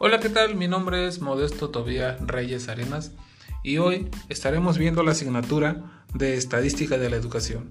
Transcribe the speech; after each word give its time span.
Hola, 0.00 0.18
¿qué 0.18 0.28
tal? 0.28 0.56
Mi 0.56 0.66
nombre 0.66 1.06
es 1.06 1.20
Modesto 1.20 1.70
Tobía 1.70 2.16
Reyes 2.16 2.68
Arenas 2.68 3.12
y 3.62 3.78
hoy 3.78 4.10
estaremos 4.28 4.76
viendo 4.76 5.04
la 5.04 5.12
asignatura 5.12 6.04
de 6.12 6.36
Estadística 6.36 6.98
de 6.98 7.08
la 7.10 7.16
Educación. 7.16 7.70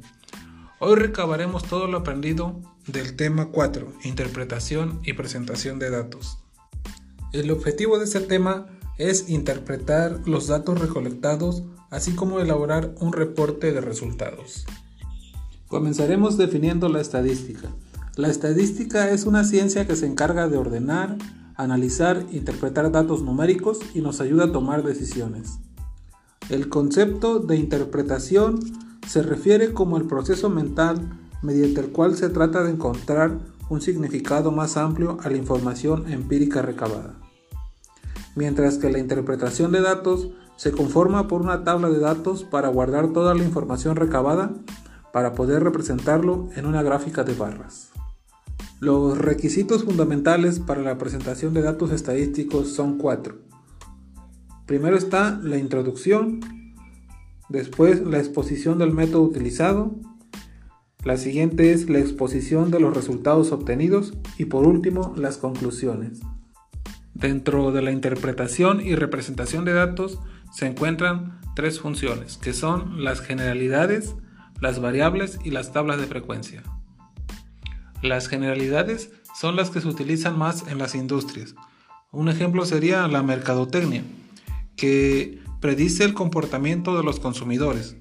Hoy 0.79 0.95
recabaremos 0.95 1.65
todo 1.65 1.87
lo 1.87 1.97
aprendido 1.97 2.61
del 2.87 3.17
tema 3.17 3.49
4, 3.49 3.91
Interpretación 4.05 5.01
y 5.03 5.13
presentación 5.13 5.79
de 5.79 5.89
datos. 5.89 6.39
El 7.33 7.51
objetivo 7.51 7.99
de 7.99 8.05
este 8.05 8.21
tema 8.21 8.67
es 8.97 9.27
interpretar 9.29 10.21
los 10.25 10.47
datos 10.47 10.79
recolectados, 10.79 11.63
así 11.91 12.15
como 12.15 12.39
elaborar 12.39 12.95
un 13.01 13.11
reporte 13.11 13.73
de 13.73 13.81
resultados. 13.81 14.65
Comenzaremos 15.67 16.37
definiendo 16.37 16.87
la 16.87 17.01
estadística. 17.01 17.69
La 18.15 18.29
estadística 18.29 19.09
es 19.09 19.25
una 19.25 19.43
ciencia 19.43 19.85
que 19.85 19.97
se 19.97 20.05
encarga 20.05 20.47
de 20.47 20.57
ordenar, 20.57 21.17
analizar, 21.55 22.25
interpretar 22.31 22.91
datos 22.91 23.21
numéricos 23.21 23.79
y 23.93 24.01
nos 24.01 24.21
ayuda 24.21 24.45
a 24.45 24.51
tomar 24.51 24.83
decisiones. 24.83 25.59
El 26.49 26.69
concepto 26.69 27.39
de 27.39 27.55
interpretación 27.55 28.59
se 29.07 29.21
refiere 29.21 29.73
como 29.73 29.97
el 29.97 30.05
proceso 30.05 30.49
mental 30.49 31.19
mediante 31.41 31.81
el 31.81 31.91
cual 31.91 32.15
se 32.15 32.29
trata 32.29 32.63
de 32.63 32.71
encontrar 32.71 33.39
un 33.69 33.81
significado 33.81 34.51
más 34.51 34.77
amplio 34.77 35.17
a 35.23 35.29
la 35.29 35.37
información 35.37 36.11
empírica 36.11 36.61
recabada. 36.61 37.15
Mientras 38.35 38.77
que 38.77 38.89
la 38.89 38.99
interpretación 38.99 39.71
de 39.71 39.81
datos 39.81 40.29
se 40.55 40.71
conforma 40.71 41.27
por 41.27 41.41
una 41.41 41.63
tabla 41.63 41.89
de 41.89 41.99
datos 41.99 42.43
para 42.43 42.69
guardar 42.69 43.13
toda 43.13 43.33
la 43.35 43.43
información 43.43 43.95
recabada 43.95 44.51
para 45.11 45.33
poder 45.33 45.63
representarlo 45.63 46.49
en 46.55 46.65
una 46.65 46.81
gráfica 46.81 47.23
de 47.23 47.35
barras. 47.35 47.92
Los 48.83 49.17
requisitos 49.17 49.85
fundamentales 49.85 50.59
para 50.59 50.81
la 50.81 50.97
presentación 50.97 51.53
de 51.53 51.61
datos 51.61 51.89
estadísticos 51.93 52.73
son 52.73 52.97
cuatro. 52.97 53.37
Primero 54.65 54.97
está 54.97 55.39
la 55.41 55.57
introducción, 55.57 56.41
después 57.47 58.01
la 58.01 58.17
exposición 58.17 58.79
del 58.79 58.91
método 58.91 59.21
utilizado, 59.21 59.95
la 61.05 61.15
siguiente 61.15 61.71
es 61.71 61.89
la 61.89 61.99
exposición 61.99 62.71
de 62.71 62.81
los 62.81 62.93
resultados 62.93 63.53
obtenidos 63.53 64.15
y 64.37 64.45
por 64.45 64.67
último 64.67 65.13
las 65.15 65.37
conclusiones. 65.37 66.19
Dentro 67.13 67.71
de 67.71 67.83
la 67.83 67.91
interpretación 67.93 68.81
y 68.81 68.95
representación 68.95 69.63
de 69.63 69.71
datos 69.71 70.19
se 70.51 70.67
encuentran 70.67 71.39
tres 71.55 71.79
funciones, 71.79 72.35
que 72.35 72.51
son 72.51 73.01
las 73.05 73.21
generalidades, 73.21 74.17
las 74.59 74.81
variables 74.81 75.39
y 75.41 75.51
las 75.51 75.71
tablas 75.71 76.01
de 76.01 76.07
frecuencia. 76.07 76.63
Las 78.03 78.27
generalidades 78.27 79.11
son 79.33 79.55
las 79.55 79.69
que 79.69 79.79
se 79.79 79.87
utilizan 79.87 80.37
más 80.37 80.67
en 80.67 80.77
las 80.77 80.93
industrias. 80.93 81.55
Un 82.11 82.27
ejemplo 82.27 82.65
sería 82.65 83.07
la 83.07 83.23
mercadotecnia, 83.23 84.03
que 84.75 85.39
predice 85.61 86.03
el 86.03 86.13
comportamiento 86.13 86.97
de 86.97 87.03
los 87.03 87.21
consumidores. 87.21 87.95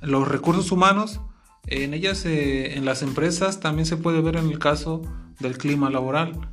Los 0.00 0.26
recursos 0.26 0.72
humanos, 0.72 1.20
en 1.68 1.94
ellas, 1.94 2.24
en 2.26 2.84
las 2.84 3.02
empresas, 3.02 3.60
también 3.60 3.86
se 3.86 3.96
puede 3.96 4.20
ver 4.20 4.34
en 4.34 4.48
el 4.48 4.58
caso 4.58 5.02
del 5.38 5.56
clima 5.58 5.90
laboral. 5.90 6.50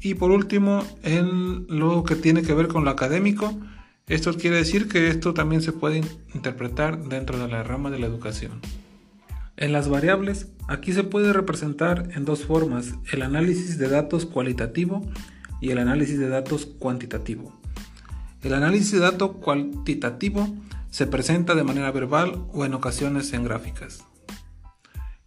Y 0.00 0.14
por 0.14 0.30
último, 0.30 0.84
en 1.02 1.66
lo 1.68 2.04
que 2.04 2.14
tiene 2.14 2.42
que 2.42 2.54
ver 2.54 2.68
con 2.68 2.84
lo 2.84 2.90
académico, 2.90 3.58
esto 4.06 4.32
quiere 4.34 4.58
decir 4.58 4.88
que 4.88 5.08
esto 5.08 5.34
también 5.34 5.62
se 5.62 5.72
puede 5.72 6.02
interpretar 6.32 7.02
dentro 7.08 7.38
de 7.38 7.48
la 7.48 7.64
rama 7.64 7.90
de 7.90 7.98
la 7.98 8.06
educación. 8.06 8.60
En 9.60 9.72
las 9.72 9.88
variables, 9.88 10.46
aquí 10.68 10.92
se 10.92 11.02
puede 11.02 11.32
representar 11.32 12.10
en 12.14 12.24
dos 12.24 12.44
formas, 12.44 12.94
el 13.10 13.22
análisis 13.22 13.76
de 13.76 13.88
datos 13.88 14.24
cualitativo 14.24 15.04
y 15.60 15.72
el 15.72 15.78
análisis 15.78 16.16
de 16.16 16.28
datos 16.28 16.64
cuantitativo. 16.64 17.52
El 18.44 18.54
análisis 18.54 18.92
de 18.92 19.00
datos 19.00 19.32
cuantitativo 19.38 20.48
se 20.90 21.08
presenta 21.08 21.56
de 21.56 21.64
manera 21.64 21.90
verbal 21.90 22.44
o 22.52 22.64
en 22.64 22.72
ocasiones 22.72 23.32
en 23.32 23.42
gráficas. 23.42 24.04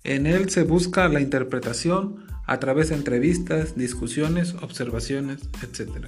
En 0.06 0.25
él 0.25 0.50
se 0.50 0.63
busca 0.63 1.09
la 1.09 1.19
interpretación 1.19 2.25
a 2.47 2.57
través 2.57 2.88
de 2.88 2.95
entrevistas, 2.95 3.75
discusiones, 3.75 4.56
observaciones, 4.61 5.41
etc. 5.61 6.07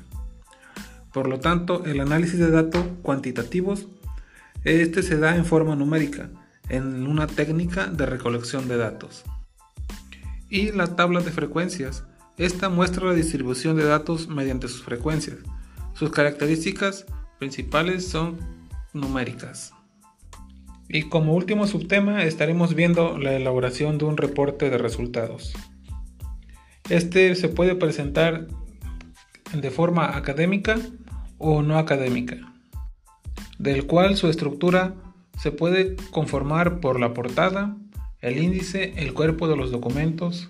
Por 1.12 1.28
lo 1.28 1.42
tanto, 1.42 1.84
el 1.84 2.00
análisis 2.00 2.40
de 2.40 2.52
datos 2.52 2.86
cuantitativos 3.02 3.88
este 4.64 5.03
se 5.03 5.18
da 5.18 5.36
en 5.36 5.44
forma 5.44 5.75
numérica 5.75 6.30
en 6.69 7.07
una 7.07 7.28
técnica 7.28 7.88
de 7.88 8.06
recolección 8.06 8.68
de 8.68 8.78
datos. 8.78 9.24
Y 10.50 10.72
la 10.72 10.96
tabla 10.96 11.22
de 11.22 11.31
frecuencias. 11.31 12.03
Esta 12.38 12.69
muestra 12.69 13.06
la 13.06 13.13
distribución 13.13 13.75
de 13.75 13.85
datos 13.85 14.28
mediante 14.28 14.68
sus 14.68 14.84
frecuencias. 14.84 15.38
Sus 15.94 16.12
características 16.12 17.06
principales 17.40 18.07
son 18.07 18.40
numéricas. 18.94 19.74
Y 20.90 21.03
como 21.09 21.34
último 21.34 21.68
subtema 21.68 22.24
estaremos 22.24 22.75
viendo 22.75 23.18
la 23.18 23.34
elaboración 23.34 23.97
de 23.97 24.06
un 24.06 24.18
reporte 24.18 24.69
de 24.69 24.78
resultados. 24.78 25.53
Este 26.90 27.34
se 27.35 27.50
puede 27.50 27.75
presentar 27.75 28.47
de 29.53 29.72
forma 29.72 30.18
académica 30.18 30.78
o 31.38 31.62
no 31.62 31.78
académica, 31.78 32.38
del 33.57 33.85
cual 33.85 34.18
su 34.18 34.28
estructura 34.28 34.95
se 35.38 35.52
puede 35.52 35.96
conformar 36.12 36.80
por 36.80 37.00
la 37.00 37.14
portada, 37.14 37.76
el 38.22 38.38
índice, 38.42 38.94
el 38.98 39.14
cuerpo 39.14 39.48
de 39.48 39.58
los 39.58 39.72
documentos, 39.72 40.50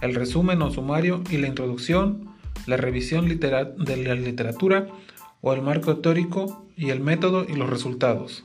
el 0.00 0.14
resumen 0.14 0.62
o 0.62 0.70
sumario 0.70 1.22
y 1.30 1.38
la 1.38 1.48
introducción, 1.48 2.30
la 2.66 2.76
revisión 2.76 3.28
de 3.28 3.96
la 3.96 4.14
literatura 4.14 4.88
o 5.40 5.52
el 5.52 5.62
marco 5.62 5.98
teórico 5.98 6.66
y 6.76 6.90
el 6.90 7.00
método 7.00 7.46
y 7.48 7.54
los 7.54 7.70
resultados. 7.70 8.44